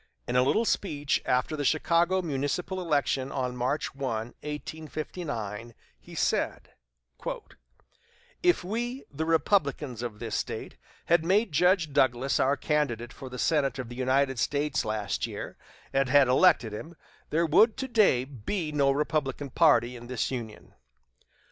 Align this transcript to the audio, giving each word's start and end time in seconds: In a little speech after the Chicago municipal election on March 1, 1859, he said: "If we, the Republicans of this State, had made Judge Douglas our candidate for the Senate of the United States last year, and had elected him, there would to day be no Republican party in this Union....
In 0.27 0.35
a 0.35 0.41
little 0.41 0.65
speech 0.65 1.21
after 1.27 1.55
the 1.55 1.63
Chicago 1.63 2.23
municipal 2.23 2.81
election 2.81 3.31
on 3.31 3.55
March 3.55 3.93
1, 3.93 4.01
1859, 4.41 5.75
he 5.99 6.15
said: 6.15 6.71
"If 8.41 8.63
we, 8.63 9.03
the 9.11 9.25
Republicans 9.25 10.01
of 10.01 10.17
this 10.17 10.33
State, 10.35 10.77
had 11.05 11.23
made 11.23 11.51
Judge 11.51 11.93
Douglas 11.93 12.39
our 12.39 12.57
candidate 12.57 13.13
for 13.13 13.29
the 13.29 13.37
Senate 13.37 13.77
of 13.77 13.89
the 13.89 13.95
United 13.95 14.39
States 14.39 14.83
last 14.83 15.27
year, 15.27 15.55
and 15.93 16.09
had 16.09 16.27
elected 16.27 16.73
him, 16.73 16.95
there 17.29 17.45
would 17.45 17.77
to 17.77 17.87
day 17.87 18.23
be 18.25 18.71
no 18.71 18.89
Republican 18.89 19.51
party 19.51 19.95
in 19.95 20.07
this 20.07 20.31
Union.... 20.31 20.73